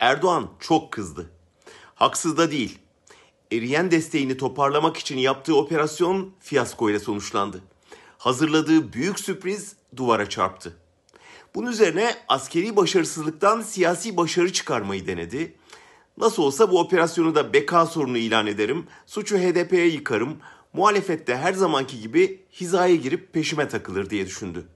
[0.00, 1.30] Erdoğan çok kızdı.
[1.94, 2.78] Haksız da değil.
[3.52, 7.62] Eriyen desteğini toparlamak için yaptığı operasyon fiyasko ile sonuçlandı.
[8.18, 10.76] Hazırladığı büyük sürpriz duvara çarptı.
[11.54, 15.54] Bunun üzerine askeri başarısızlıktan siyasi başarı çıkarmayı denedi.
[16.16, 20.36] Nasıl olsa bu operasyonu da beka sorunu ilan ederim, suçu HDP'ye yıkarım,
[20.72, 24.68] muhalefette her zamanki gibi hizaya girip peşime takılır diye düşündü.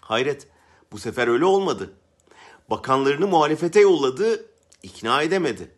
[0.00, 0.48] Hayret,
[0.92, 1.92] bu sefer öyle olmadı.
[2.70, 4.46] Bakanlarını muhalefete yolladı,
[4.82, 5.70] ikna edemedi.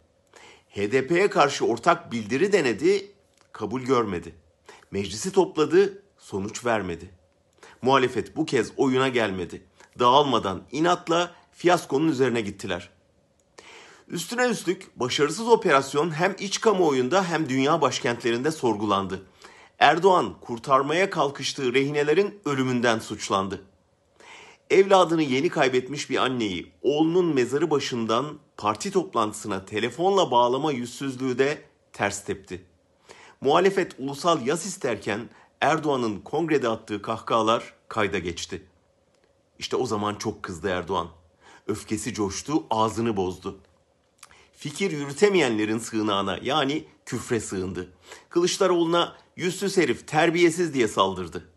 [0.70, 3.12] HDP'ye karşı ortak bildiri denedi,
[3.52, 4.34] kabul görmedi.
[4.90, 7.10] Meclisi topladı, sonuç vermedi.
[7.82, 9.62] Muhalefet bu kez oyuna gelmedi.
[9.98, 12.90] Dağılmadan inatla fiyaskonun üzerine gittiler.
[14.08, 19.22] Üstüne üstlük başarısız operasyon hem iç kamuoyunda hem dünya başkentlerinde sorgulandı.
[19.78, 23.64] Erdoğan kurtarmaya kalkıştığı rehinelerin ölümünden suçlandı.
[24.70, 32.24] Evladını yeni kaybetmiş bir anneyi oğlunun mezarı başından parti toplantısına telefonla bağlama yüzsüzlüğü de ters
[32.24, 32.64] tepti.
[33.40, 35.28] Muhalefet ulusal yas isterken
[35.60, 38.62] Erdoğan'ın kongrede attığı kahkahalar kayda geçti.
[39.58, 41.08] İşte o zaman çok kızdı Erdoğan.
[41.66, 43.58] Öfkesi coştu, ağzını bozdu.
[44.56, 47.92] Fikir yürütemeyenlerin sığınağına yani küfre sığındı.
[48.28, 51.48] Kılıçdaroğlu'na yüzsüz herif, terbiyesiz diye saldırdı.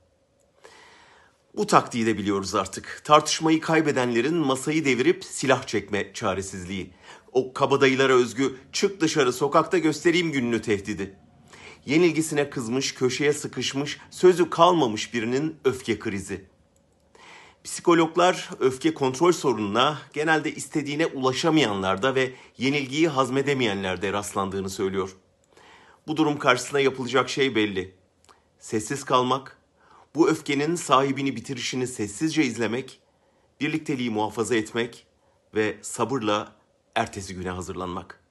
[1.55, 3.01] Bu taktiği de biliyoruz artık.
[3.03, 6.93] Tartışmayı kaybedenlerin masayı devirip silah çekme çaresizliği.
[7.31, 11.15] O kabadayılara özgü çık dışarı sokakta göstereyim gününü tehdidi.
[11.85, 16.45] Yenilgisine kızmış, köşeye sıkışmış, sözü kalmamış birinin öfke krizi.
[17.63, 25.15] Psikologlar öfke kontrol sorununa genelde istediğine ulaşamayanlarda ve yenilgiyi hazmedemeyenlerde rastlandığını söylüyor.
[26.07, 27.95] Bu durum karşısında yapılacak şey belli.
[28.59, 29.60] Sessiz kalmak,
[30.15, 33.01] bu öfkenin sahibini bitirişini sessizce izlemek,
[33.61, 35.07] birlikteliği muhafaza etmek
[35.55, 36.55] ve sabırla
[36.95, 38.23] ertesi güne hazırlanmak.